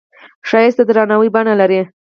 ښایست 0.49 0.77
د 0.79 0.81
درناوي 0.89 1.29
بڼه 1.35 1.53
لري 1.61 1.81